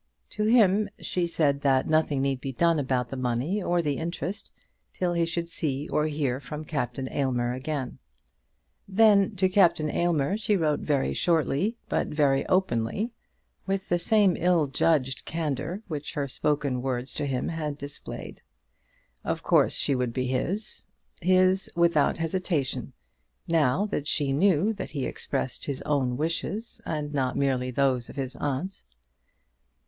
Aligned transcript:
To 0.31 0.45
him 0.45 0.89
she 0.99 1.27
said 1.27 1.61
that 1.61 1.87
nothing 1.87 2.23
need 2.23 2.41
be 2.41 2.51
done 2.51 2.79
about 2.79 3.09
the 3.09 3.15
money 3.15 3.61
or 3.61 3.83
the 3.83 3.97
interest 3.97 4.49
till 4.93 5.13
he 5.13 5.27
should 5.27 5.47
see 5.47 5.87
or 5.89 6.07
hear 6.07 6.39
from 6.39 6.65
Captain 6.65 7.07
Aylmer 7.11 7.53
again. 7.53 7.99
Then 8.87 9.35
to 9.35 9.47
Captain 9.47 9.91
Aylmer 9.91 10.37
she 10.37 10.55
wrote 10.57 10.79
very 10.79 11.13
shortly, 11.13 11.77
but 11.87 12.07
very 12.07 12.43
openly, 12.47 13.11
with 13.67 13.89
the 13.89 13.99
same 13.99 14.35
ill 14.39 14.65
judged 14.65 15.23
candour 15.25 15.83
which 15.87 16.15
her 16.15 16.27
spoken 16.27 16.81
words 16.81 17.13
to 17.13 17.27
him 17.27 17.49
had 17.49 17.77
displayed. 17.77 18.41
Of 19.23 19.43
course 19.43 19.75
she 19.75 19.93
would 19.93 20.13
be 20.13 20.25
his; 20.25 20.87
his 21.21 21.69
without 21.75 22.17
hesitation, 22.17 22.93
now 23.47 23.85
that 23.85 24.07
she 24.07 24.33
knew 24.33 24.73
that 24.73 24.89
he 24.89 25.05
expressed 25.05 25.65
his 25.65 25.79
own 25.83 26.17
wishes, 26.17 26.81
and 26.87 27.13
not 27.13 27.37
merely 27.37 27.69
those 27.69 28.09
of 28.09 28.15
his 28.15 28.35
aunt. 28.37 28.83